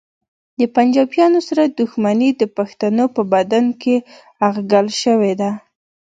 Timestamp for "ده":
5.41-5.51